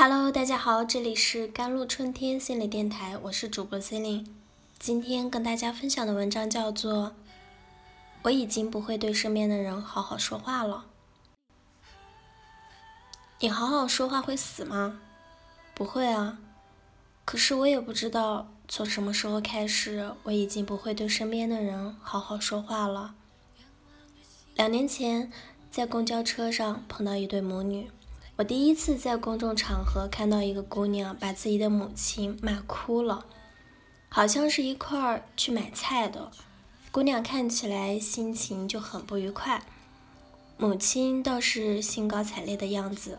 [0.00, 4.26] Hello，大家好，这里是甘露春天心理电台，我是主播 c e l i n e
[4.78, 7.06] 今天跟大家分享的文章叫做
[8.22, 10.84] 《我已经不会对身边的人好好说话了》。
[13.40, 15.00] 你好好说话会死吗？
[15.74, 16.38] 不会啊。
[17.24, 23.16] 可是我也不知道从什么时候开始，我已经不会对身边的人好好说话了。
[24.54, 25.32] 两年前，
[25.68, 27.90] 在公交车上碰到一对母女。
[28.38, 33.26] 我第一次在公众场合看到一个姑娘把自己的母亲骂哭了，
[34.08, 36.30] 好像是一块儿去买菜的，
[36.92, 39.60] 姑娘看起来心情就很不愉快，
[40.56, 43.18] 母亲倒是兴高采烈的样子，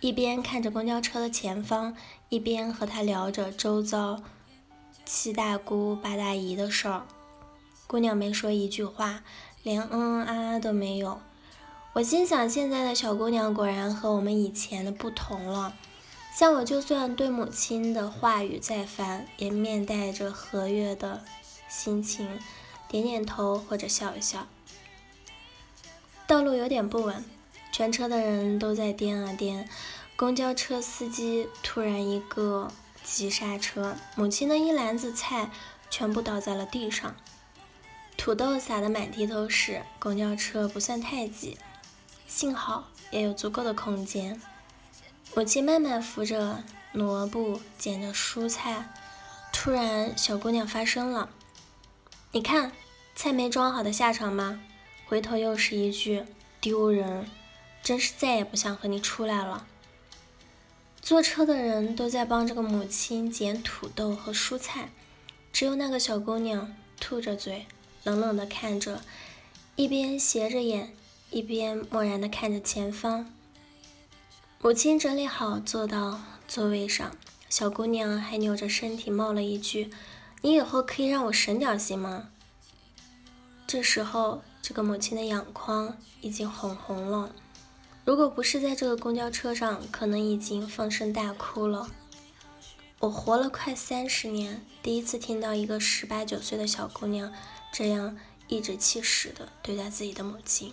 [0.00, 1.94] 一边看着公交车的前方，
[2.30, 4.22] 一边和她聊着周遭
[5.04, 7.02] 七大姑八大姨的事儿。
[7.86, 9.22] 姑娘没说一句话，
[9.62, 11.20] 连嗯嗯啊啊都没有。
[11.94, 15.76] 我心想，现在的小姑娘果然和我们以前的不同了。
[16.32, 21.22] 像我，就算对母亲的话语再烦，也面带着和悦的
[21.68, 22.40] 心情，
[22.88, 24.48] 点点头或者笑一笑。
[26.26, 27.24] 道路有点不稳，
[27.70, 29.68] 全车的人都在颠啊颠。
[30.16, 32.72] 公交车司机突然一个
[33.04, 35.48] 急刹车，母亲的一篮子菜
[35.88, 37.14] 全部倒在了地上，
[38.16, 39.84] 土豆撒得满地都是。
[40.00, 41.56] 公交车不算太挤。
[42.26, 44.40] 幸好也有足够的空间。
[45.34, 48.92] 母亲慢慢扶着挪步，捡着蔬菜。
[49.52, 51.30] 突然，小姑娘发声了
[52.32, 52.72] ：“你看，
[53.14, 54.60] 菜没装好的下场吗？”
[55.06, 56.24] 回头又是一句
[56.60, 57.28] ：“丢人，
[57.82, 59.66] 真是再也不想和你出来了。”
[61.00, 64.90] 坐车的人都在帮这个母亲捡土豆和蔬菜，
[65.52, 67.66] 只有那个小姑娘吐着嘴，
[68.02, 69.02] 冷冷地看着，
[69.76, 70.96] 一边斜着眼。
[71.34, 73.28] 一边漠然地看着前方，
[74.60, 77.10] 母亲整理好坐到座位上，
[77.48, 79.90] 小姑娘还扭着身体冒了一句
[80.42, 82.28] ：“你以后可以让我省点心吗？”
[83.66, 87.34] 这时候，这个母亲的眼眶已经红红了，
[88.04, 91.90] 如果不是在这个公交车上，可能已经放声大哭了。
[93.00, 97.32] 我活了快三十年，第一次听到一个十八九岁的小姑娘
[97.72, 98.16] 这样
[98.46, 100.72] 颐指气使地对待自己的母亲。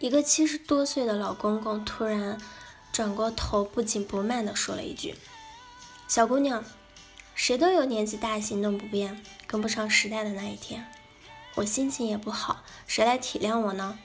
[0.00, 2.38] 一个七十多岁的老公公突然
[2.92, 5.14] 转过头，不紧不慢地说了一句
[6.06, 6.62] ：“小姑娘，
[7.34, 10.86] 谁都有年纪大、行动不便、跟不上时代的那一天。
[11.54, 13.98] 我心情也不好，谁来体谅我呢？”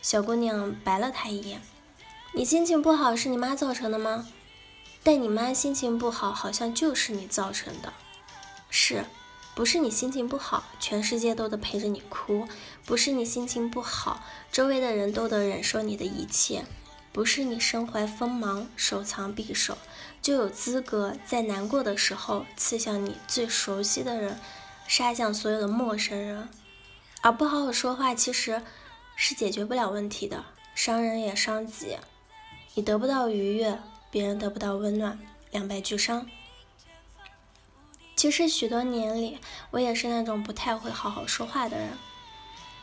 [0.00, 1.60] 小姑娘白了他一眼
[2.32, 4.28] ：“你心情不好是你妈造成的吗？
[5.02, 7.92] 但你妈心情不好，好像就是你造成的。
[8.70, 9.04] 是。”
[9.56, 12.46] 不是你心情不好，全世界都得陪着你哭；
[12.84, 14.22] 不是你心情不好，
[14.52, 16.60] 周围的人都得忍受你的一切；
[17.10, 19.78] 不是你身怀锋芒，手藏匕首，
[20.20, 24.38] 就有资格在难过的时候刺向你最熟悉的人，
[24.86, 26.50] 杀向所有的陌生人。
[27.22, 28.60] 而不好好说话，其实
[29.16, 31.96] 是解决不了问题的，伤人也伤己。
[32.74, 33.80] 你得不到愉悦，
[34.10, 35.18] 别人得不到温暖，
[35.50, 36.26] 两败俱伤。
[38.16, 39.38] 其实许多年里，
[39.70, 41.90] 我也是那种不太会好好说话的人。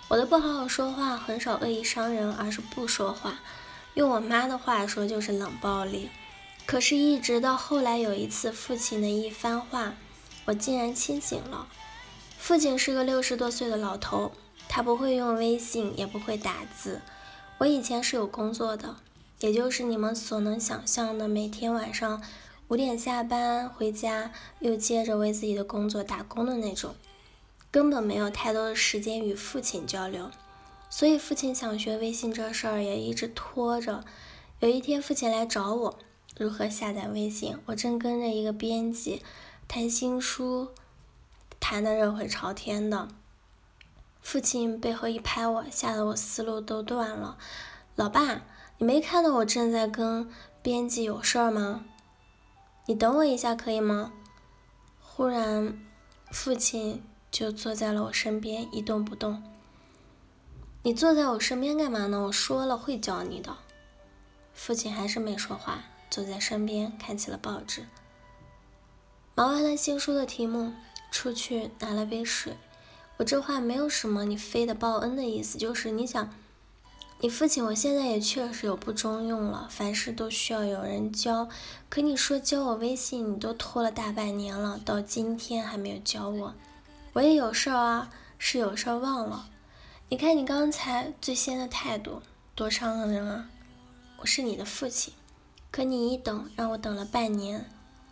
[0.07, 3.39] 我的不好好说话，很少恶意伤人，而是不说话。
[3.95, 6.11] 用我妈的话说，就是冷暴力。
[6.67, 9.94] 可是，一直到后来有一次父亲的一番话，
[10.45, 11.67] 我竟然清醒了。
[12.38, 14.33] 父亲是个六十多岁的老头，
[14.69, 17.01] 他不会用微信，也不会打字。
[17.57, 18.97] 我以前是有工作的，
[19.39, 22.21] 也就是你们所能想象的，每天晚上。
[22.69, 26.96] 五点下班回家，又接着为自己的工作打工的那种，
[27.69, 30.31] 根本没有太多的时间与父亲交流，
[30.90, 34.03] 所以父亲想学微信这事儿也一直拖着。
[34.59, 36.00] 有一天，父亲来找我，
[36.38, 37.57] 如何下载微信？
[37.66, 39.22] 我正跟着一个编辑
[39.68, 40.69] 谈新书，
[41.59, 43.09] 谈得热火朝天的。
[44.22, 47.38] 父亲背后一拍我，吓得我思路都断了。
[47.95, 48.44] 老爸，
[48.77, 50.30] 你没看到我正在跟
[50.62, 51.83] 编辑有事儿吗？
[52.85, 54.12] 你等我一下，可以吗？
[55.00, 55.80] 忽然，
[56.31, 57.01] 父亲
[57.31, 59.41] 就坐在了我身边，一动不动。
[60.81, 62.24] 你坐在我身边干嘛呢？
[62.24, 63.56] 我说了会教你的。
[64.53, 67.85] 父亲还是没说话，坐在身边看起了报纸。
[69.33, 70.74] 忙完了新书的题目，
[71.09, 72.57] 出去拿了杯水。
[73.18, 76.33] 我这话没有什么你非得报恩的意思，就是你想。
[77.23, 81.47] 你父亲，我现在也确实有不中用了，凡事都需要有人教。
[81.87, 86.53] 可你说教我微信，你都拖了大半年了，到今天还没有教我。
[87.13, 89.47] 我也有事儿啊，是有事儿忘了。
[90.09, 92.21] 你看你刚才最先的态度，
[92.55, 93.47] 多伤人啊！
[94.17, 95.13] 我是你的父亲，
[95.71, 97.69] 可你一等，让我等了半年。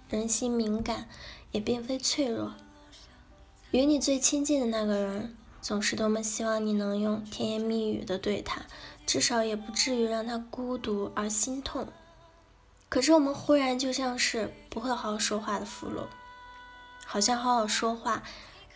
[0.08, 1.10] 人心敏感，
[1.52, 2.54] 也并非脆弱。
[3.72, 8.62] 与你最亲近的那个人，总是多么希望你能用甜言蜜语的对他，
[9.06, 11.88] 至少也不至于让他孤独而心痛。
[12.90, 16.08] 可是我们忽然就像是不会好好说话的俘虏，
[17.06, 18.24] 好像好好说话，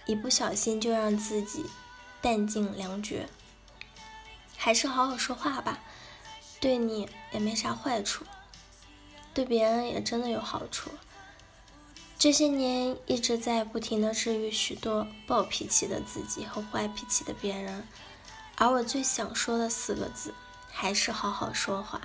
[0.05, 1.65] 一不小心就让自己
[2.21, 3.27] 弹尽粮绝。
[4.55, 5.79] 还是好好说话吧，
[6.59, 8.23] 对你也没啥坏处，
[9.33, 10.91] 对别人也真的有好处。
[12.17, 17.87] 这些年一直在不停的治愈许多暴脾气的自己和坏脾气的别人，
[18.55, 20.33] 而我最想说的四个字
[20.71, 22.01] 还是好好说话。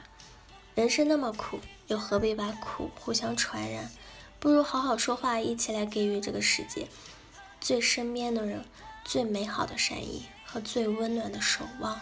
[0.75, 3.91] 人生那么苦，又何必把苦互相传染？
[4.39, 6.89] 不如好好说话，一起来给予这个世界
[7.61, 8.65] 最身边的人
[9.05, 11.99] 最美好的善意和最温暖的守望。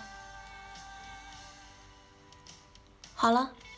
[3.15, 3.53] 好了。